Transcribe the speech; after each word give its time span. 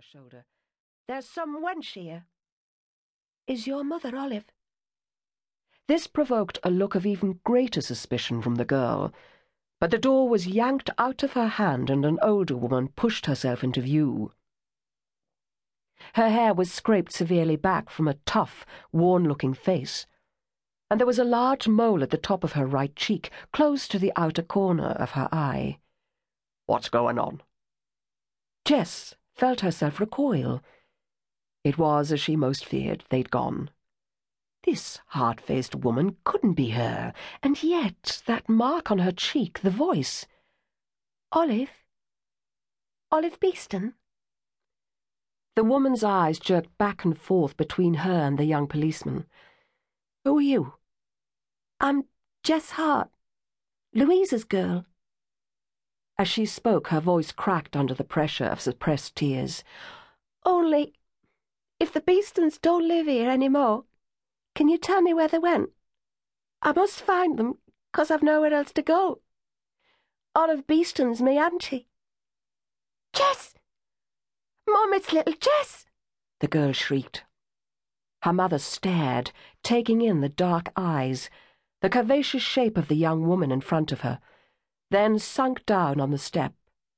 her 0.00 0.18
shoulder. 0.18 0.44
There's 1.08 1.26
some 1.26 1.62
wench 1.62 1.92
here. 1.92 2.24
Is 3.46 3.66
your 3.66 3.84
mother 3.84 4.16
Olive? 4.16 4.46
This 5.88 6.06
provoked 6.06 6.58
a 6.62 6.70
look 6.70 6.94
of 6.94 7.04
even 7.04 7.40
greater 7.44 7.80
suspicion 7.80 8.40
from 8.40 8.54
the 8.54 8.64
girl, 8.64 9.12
but 9.78 9.90
the 9.90 9.98
door 9.98 10.28
was 10.28 10.46
yanked 10.46 10.88
out 10.96 11.22
of 11.22 11.32
her 11.32 11.48
hand 11.48 11.90
and 11.90 12.04
an 12.04 12.18
older 12.22 12.56
woman 12.56 12.88
pushed 12.88 13.26
herself 13.26 13.62
into 13.62 13.82
view. 13.82 14.32
Her 16.14 16.30
hair 16.30 16.54
was 16.54 16.72
scraped 16.72 17.12
severely 17.12 17.56
back 17.56 17.90
from 17.90 18.08
a 18.08 18.18
tough, 18.24 18.64
worn-looking 18.92 19.54
face, 19.54 20.06
and 20.90 20.98
there 20.98 21.06
was 21.06 21.18
a 21.18 21.24
large 21.24 21.68
mole 21.68 22.02
at 22.02 22.10
the 22.10 22.16
top 22.16 22.42
of 22.42 22.52
her 22.52 22.64
right 22.64 22.94
cheek, 22.96 23.30
close 23.52 23.86
to 23.88 23.98
the 23.98 24.12
outer 24.16 24.42
corner 24.42 24.92
of 24.92 25.10
her 25.10 25.28
eye. 25.30 25.78
What's 26.64 26.88
going 26.88 27.18
on? 27.18 27.42
Jess 28.64 29.14
felt 29.40 29.60
herself 29.60 29.98
recoil. 29.98 30.62
It 31.64 31.78
was, 31.78 32.12
as 32.12 32.20
she 32.20 32.36
most 32.36 32.62
feared, 32.62 33.04
they'd 33.08 33.30
gone. 33.30 33.70
This 34.64 35.00
hard-faced 35.08 35.74
woman 35.74 36.16
couldn't 36.24 36.52
be 36.52 36.70
her, 36.70 37.14
and 37.42 37.62
yet 37.62 38.22
that 38.26 38.50
mark 38.50 38.90
on 38.90 38.98
her 38.98 39.12
cheek, 39.12 39.60
the 39.60 39.70
voice. 39.70 40.26
Olive? 41.32 41.70
Olive 43.10 43.40
Beeston? 43.40 43.94
The 45.56 45.64
woman's 45.64 46.04
eyes 46.04 46.38
jerked 46.38 46.76
back 46.76 47.02
and 47.06 47.18
forth 47.18 47.56
between 47.56 47.94
her 47.94 48.20
and 48.26 48.36
the 48.36 48.44
young 48.44 48.66
policeman. 48.66 49.24
Who 50.24 50.36
are 50.36 50.42
you? 50.42 50.74
I'm 51.80 52.04
Jess 52.44 52.72
Hart, 52.72 53.08
Louisa's 53.94 54.44
girl. 54.44 54.84
As 56.20 56.28
she 56.28 56.44
spoke, 56.44 56.88
her 56.88 57.00
voice 57.00 57.32
cracked 57.32 57.74
under 57.74 57.94
the 57.94 58.04
pressure 58.04 58.44
of 58.44 58.60
suppressed 58.60 59.16
tears. 59.16 59.64
Only, 60.44 60.92
if 61.78 61.94
the 61.94 62.02
Beestons 62.02 62.60
don't 62.60 62.86
live 62.86 63.06
here 63.06 63.30
any 63.30 63.48
more, 63.48 63.84
can 64.54 64.68
you 64.68 64.76
tell 64.76 65.00
me 65.00 65.14
where 65.14 65.28
they 65.28 65.38
went? 65.38 65.70
I 66.60 66.72
must 66.72 67.00
find 67.00 67.38
them, 67.38 67.56
cause 67.94 68.10
I've 68.10 68.22
nowhere 68.22 68.52
else 68.52 68.70
to 68.72 68.82
go. 68.82 69.22
Olive 70.34 70.66
Beeston's 70.66 71.22
me 71.22 71.38
auntie. 71.38 71.88
Jess! 73.14 73.54
Mum, 74.68 74.92
it's 74.92 75.14
little 75.14 75.32
Jess! 75.32 75.86
The 76.40 76.48
girl 76.48 76.72
shrieked. 76.72 77.24
Her 78.24 78.34
mother 78.34 78.58
stared, 78.58 79.32
taking 79.62 80.02
in 80.02 80.20
the 80.20 80.28
dark 80.28 80.70
eyes, 80.76 81.30
the 81.80 81.88
curvaceous 81.88 82.42
shape 82.42 82.76
of 82.76 82.88
the 82.88 82.94
young 82.94 83.26
woman 83.26 83.50
in 83.50 83.62
front 83.62 83.90
of 83.90 84.02
her, 84.02 84.20
then 84.90 85.18
sunk 85.18 85.64
down 85.66 86.00
on 86.00 86.10
the 86.10 86.18
step, 86.18 86.52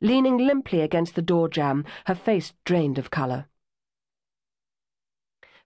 leaning 0.00 0.38
limply 0.38 0.80
against 0.80 1.14
the 1.14 1.22
door 1.22 1.48
jamb, 1.48 1.84
her 2.06 2.14
face 2.14 2.52
drained 2.64 2.98
of 2.98 3.10
colour. 3.10 3.46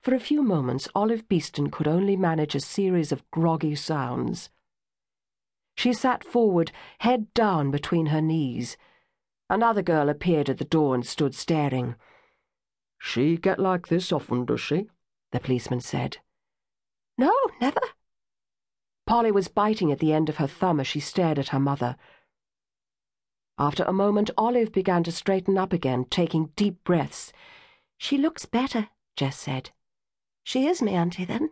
For 0.03 0.15
a 0.15 0.21
few 0.21 0.43
moments, 0.43 0.89
Olive 0.95 1.29
Beeston 1.29 1.71
could 1.71 1.87
only 1.87 2.17
manage 2.17 2.55
a 2.55 2.61
series 2.61 3.13
of 3.13 3.29
groggy 3.31 3.75
sounds. 3.75 4.49
She 5.77 5.93
sat 5.93 6.25
forward, 6.25 6.73
head 7.01 7.33
down 7.35 7.71
between 7.71 8.07
her 8.07 8.23
knees. 8.23 8.77
Another 9.49 9.83
girl 9.83 10.09
appeared 10.09 10.49
at 10.49 10.59
the 10.59 10.65
door 10.65 10.95
and 10.95 11.07
stood 11.07 11.35
staring. 11.35 11.97
She 12.99 13.37
get 13.37 13.59
like 13.59 13.89
this 13.89 14.13
often, 14.13 14.45
does 14.45 14.61
she? 14.61 14.89
the 15.33 15.41
policeman 15.41 15.81
said. 15.81 16.19
No, 17.17 17.33
never. 17.61 17.81
Polly 19.11 19.33
was 19.33 19.49
biting 19.49 19.91
at 19.91 19.99
the 19.99 20.13
end 20.13 20.29
of 20.29 20.37
her 20.37 20.47
thumb 20.47 20.79
as 20.79 20.87
she 20.87 21.01
stared 21.01 21.37
at 21.37 21.49
her 21.49 21.59
mother. 21.59 21.97
After 23.59 23.83
a 23.83 23.93
moment, 23.93 24.31
Olive 24.39 24.71
began 24.71 25.03
to 25.03 25.11
straighten 25.11 25.59
up 25.59 25.73
again, 25.73 26.05
taking 26.09 26.53
deep 26.55 26.85
breaths. 26.85 27.33
She 27.99 28.17
looks 28.17 28.47
better, 28.47 28.87
Jess 29.17 29.37
said. 29.37 29.71
She 30.45 30.69
is 30.69 30.81
me 30.81 30.95
auntie, 30.95 31.25
then? 31.25 31.51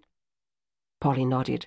Polly 1.00 1.24
nodded. 1.24 1.66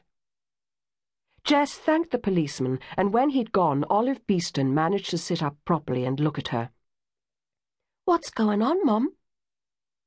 Jess 1.43 1.73
thanked 1.73 2.11
the 2.11 2.17
policeman, 2.17 2.79
and 2.95 3.11
when 3.11 3.31
he'd 3.31 3.51
gone, 3.51 3.83
Olive 3.89 4.25
Beeston 4.25 4.73
managed 4.73 5.09
to 5.09 5.17
sit 5.17 5.43
up 5.43 5.57
properly 5.65 6.05
and 6.05 6.21
look 6.21 6.39
at 6.39 6.47
her. 6.55 6.69
What's 8.05 8.29
going 8.29 8.61
on, 8.61 8.85
Mum? 8.85 9.11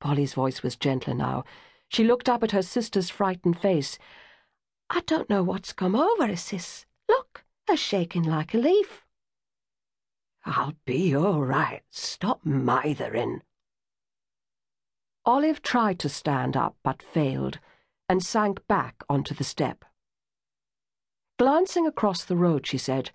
Polly's 0.00 0.32
voice 0.32 0.62
was 0.62 0.76
gentler 0.76 1.12
now. 1.12 1.44
She 1.90 2.04
looked 2.04 2.30
up 2.30 2.42
at 2.42 2.52
her 2.52 2.62
sister's 2.62 3.10
frightened 3.10 3.60
face. 3.60 3.98
I 4.90 5.00
don't 5.06 5.30
know 5.30 5.42
what's 5.42 5.72
come 5.72 5.96
over 5.96 6.26
her, 6.26 6.36
sis. 6.36 6.86
Look, 7.08 7.44
her 7.68 7.76
shaking 7.76 8.24
like 8.24 8.54
a 8.54 8.58
leaf. 8.58 9.04
I'll 10.44 10.74
be 10.84 11.16
all 11.16 11.42
right. 11.42 11.82
Stop 11.90 12.44
mithering. 12.44 13.42
Olive 15.24 15.62
tried 15.62 15.98
to 16.00 16.08
stand 16.08 16.56
up, 16.56 16.76
but 16.82 17.02
failed, 17.02 17.58
and 18.08 18.22
sank 18.22 18.66
back 18.68 19.02
onto 19.08 19.34
the 19.34 19.44
step. 19.44 19.84
Glancing 21.38 21.86
across 21.86 22.24
the 22.24 22.36
road, 22.36 22.66
she 22.66 22.76
said, 22.76 23.10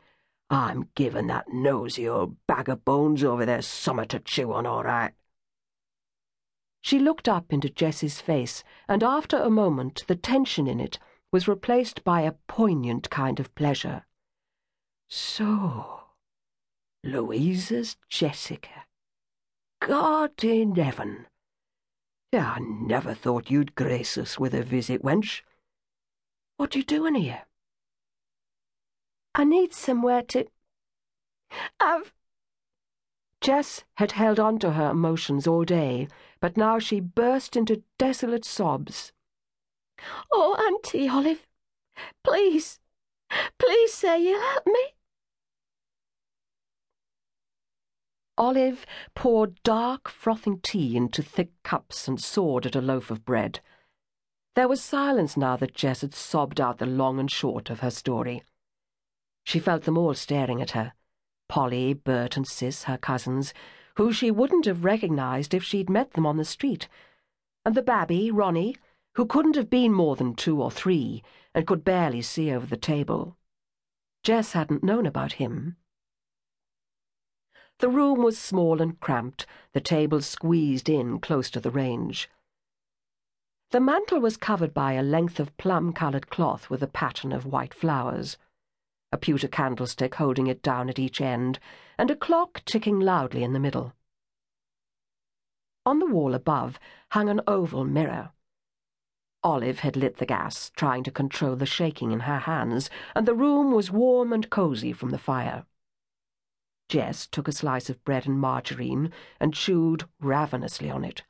I'm 0.49 0.89
giving 0.95 1.27
that 1.27 1.53
nosy 1.53 2.09
old 2.09 2.35
bag 2.47 2.67
of 2.67 2.83
bones 2.83 3.23
over 3.23 3.45
there 3.45 3.61
summer 3.61 4.05
to 4.05 4.19
chew 4.19 4.51
on, 4.51 4.65
all 4.65 4.83
right. 4.83 5.13
She 6.81 6.97
looked 6.97 7.29
up 7.29 7.53
into 7.53 7.69
Jessie's 7.69 8.19
face, 8.19 8.63
and 8.87 9.03
after 9.03 9.37
a 9.37 9.49
moment 9.51 10.03
the 10.07 10.15
tension 10.15 10.67
in 10.67 10.79
it 10.79 10.97
was 11.31 11.47
replaced 11.47 12.03
by 12.03 12.21
a 12.21 12.33
poignant 12.47 13.09
kind 13.09 13.39
of 13.39 13.53
pleasure. 13.55 14.05
So, 15.07 16.01
Louisa's 17.03 17.97
Jessica. 18.09 18.85
God 19.81 20.43
in 20.43 20.75
heaven! 20.75 21.27
I 22.33 22.59
never 22.59 23.13
thought 23.13 23.49
you'd 23.49 23.75
grace 23.75 24.17
us 24.17 24.37
with 24.37 24.53
a 24.53 24.61
visit, 24.61 25.01
wench. 25.01 25.41
What 26.57 26.75
are 26.75 26.79
you 26.79 26.83
doing 26.83 27.15
here? 27.15 27.43
I 29.33 29.45
need 29.45 29.73
somewhere 29.73 30.21
to... 30.23 30.45
I've... 31.79 32.13
Jess 33.41 33.85
had 33.95 34.11
held 34.11 34.39
on 34.39 34.59
to 34.59 34.71
her 34.73 34.91
emotions 34.91 35.47
all 35.47 35.63
day, 35.63 36.07
but 36.39 36.57
now 36.57 36.77
she 36.77 36.99
burst 36.99 37.55
into 37.55 37.83
desolate 37.97 38.43
sobs. 38.43 39.13
Oh, 40.31 40.55
Auntie 40.55 41.09
Olive, 41.09 41.47
please, 42.23 42.79
please 43.57 43.93
say 43.93 44.23
you'll 44.23 44.41
help 44.41 44.65
me. 44.65 44.93
Olive 48.37 48.85
poured 49.15 49.61
dark, 49.63 50.07
frothing 50.07 50.59
tea 50.61 50.95
into 50.95 51.21
thick 51.21 51.51
cups 51.63 52.07
and 52.07 52.21
sawed 52.21 52.65
at 52.65 52.75
a 52.75 52.81
loaf 52.81 53.11
of 53.11 53.25
bread. 53.25 53.59
There 54.55 54.69
was 54.69 54.81
silence 54.81 55.35
now 55.35 55.57
that 55.57 55.75
Jess 55.75 56.01
had 56.01 56.13
sobbed 56.13 56.61
out 56.61 56.77
the 56.77 56.85
long 56.85 57.19
and 57.19 57.29
short 57.29 57.69
of 57.69 57.81
her 57.81 57.91
story. 57.91 58.43
She 59.43 59.59
felt 59.59 59.83
them 59.83 59.97
all 59.97 60.13
staring 60.13 60.61
at 60.61 60.71
her. 60.71 60.93
Polly, 61.49 61.93
Bert 61.93 62.37
and 62.37 62.47
Sis, 62.47 62.83
her 62.83 62.97
cousins, 62.97 63.53
who 63.95 64.13
she 64.13 64.31
wouldn't 64.31 64.65
have 64.65 64.85
recognized 64.85 65.53
if 65.53 65.63
she'd 65.63 65.89
met 65.89 66.11
them 66.11 66.25
on 66.25 66.37
the 66.37 66.45
street, 66.45 66.87
and 67.65 67.75
the 67.75 67.81
babby, 67.81 68.31
Ronnie, 68.31 68.77
who 69.15 69.25
couldn't 69.25 69.55
have 69.55 69.69
been 69.69 69.93
more 69.93 70.15
than 70.15 70.35
two 70.35 70.61
or 70.61 70.71
three 70.71 71.23
and 71.53 71.65
could 71.67 71.83
barely 71.83 72.21
see 72.21 72.51
over 72.51 72.65
the 72.65 72.77
table. 72.77 73.37
Jess 74.23 74.53
hadn't 74.53 74.83
known 74.83 75.05
about 75.05 75.33
him. 75.33 75.75
The 77.79 77.89
room 77.89 78.21
was 78.21 78.37
small 78.37 78.81
and 78.81 78.99
cramped, 78.99 79.45
the 79.73 79.81
table 79.81 80.21
squeezed 80.21 80.89
in 80.89 81.19
close 81.19 81.49
to 81.51 81.59
the 81.59 81.71
range. 81.71 82.29
The 83.71 83.79
mantel 83.79 84.19
was 84.19 84.35
covered 84.35 84.73
by 84.73 84.93
a 84.93 85.03
length 85.03 85.39
of 85.39 85.55
plum-coloured 85.57 86.29
cloth 86.29 86.69
with 86.69 86.83
a 86.83 86.87
pattern 86.87 87.31
of 87.31 87.45
white 87.45 87.73
flowers, 87.73 88.37
a 89.11 89.17
pewter 89.17 89.47
candlestick 89.47 90.15
holding 90.15 90.47
it 90.47 90.61
down 90.61 90.89
at 90.89 90.99
each 90.99 91.21
end, 91.21 91.59
and 91.97 92.11
a 92.11 92.15
clock 92.15 92.63
ticking 92.65 92.99
loudly 92.99 93.43
in 93.43 93.53
the 93.53 93.59
middle. 93.59 93.93
On 95.85 95.99
the 95.99 96.05
wall 96.05 96.33
above 96.33 96.79
hung 97.11 97.29
an 97.29 97.41
oval 97.47 97.85
mirror. 97.85 98.31
Olive 99.43 99.79
had 99.79 99.95
lit 99.95 100.17
the 100.17 100.25
gas, 100.25 100.71
trying 100.75 101.03
to 101.03 101.11
control 101.11 101.55
the 101.55 101.65
shaking 101.65 102.11
in 102.11 102.21
her 102.21 102.39
hands, 102.39 102.89
and 103.15 103.25
the 103.25 103.33
room 103.33 103.71
was 103.71 103.91
warm 103.91 104.33
and 104.33 104.49
cosy 104.49 104.91
from 104.91 105.11
the 105.11 105.17
fire. 105.17 105.65
Jess 106.89 107.27
took 107.27 107.47
a 107.47 107.53
slice 107.53 107.89
of 107.89 108.03
bread 108.03 108.25
and 108.25 108.39
margarine 108.39 109.11
and 109.39 109.53
chewed 109.53 110.05
ravenously 110.19 110.89
on 110.89 111.05
it. 111.05 111.23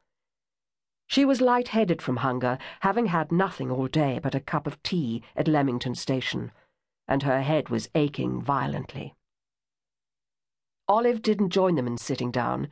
She 1.05 1.25
was 1.25 1.41
light-headed 1.41 2.01
from 2.01 2.17
hunger, 2.17 2.57
having 2.81 3.07
had 3.07 3.31
nothing 3.31 3.69
all 3.69 3.87
day 3.87 4.19
but 4.21 4.35
a 4.35 4.39
cup 4.39 4.67
of 4.67 4.81
tea 4.83 5.23
at 5.35 5.47
Leamington 5.47 5.95
Station, 5.95 6.51
and 7.07 7.23
her 7.23 7.41
head 7.41 7.69
was 7.69 7.89
aching 7.93 8.41
violently. 8.41 9.15
Olive 10.87 11.21
didn't 11.21 11.49
join 11.49 11.75
them 11.75 11.87
in 11.87 11.97
sitting 11.97 12.31
down. 12.31 12.69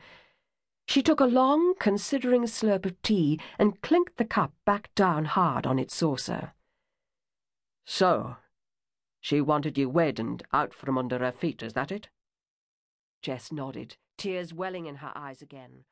She 0.87 1.03
took 1.03 1.19
a 1.19 1.25
long, 1.25 1.75
considering 1.79 2.43
slurp 2.43 2.85
of 2.85 2.99
tea 3.01 3.39
and 3.59 3.81
clinked 3.81 4.17
the 4.17 4.25
cup 4.25 4.53
back 4.65 4.89
down 4.95 5.25
hard 5.25 5.67
on 5.67 5.77
its 5.77 5.93
saucer. 5.93 6.53
So, 7.85 8.37
she 9.19 9.41
wanted 9.41 9.77
you 9.77 9.89
wed 9.89 10.17
and 10.17 10.41
out 10.53 10.73
from 10.73 10.97
under 10.97 11.19
her 11.19 11.31
feet, 11.33 11.61
is 11.61 11.73
that 11.73 11.91
it? 11.91 12.07
Jess 13.21 13.51
nodded, 13.51 13.97
tears 14.17 14.53
welling 14.53 14.85
in 14.85 14.95
her 14.95 15.11
eyes 15.13 15.41
again. 15.41 15.83